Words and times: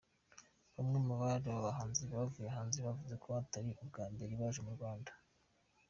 Bamwe 0.75 0.97
muri 1.05 1.21
aba 1.49 1.65
bahanzi 1.67 2.01
bavuye 2.13 2.49
hanze 2.55 2.77
bavuze 2.85 3.13
ko 3.23 3.27
atari 3.41 3.69
ubwa 3.83 4.03
mbere 4.13 4.31
baje 4.39 4.59
mu 4.67 4.71
Rwanda. 4.77 5.11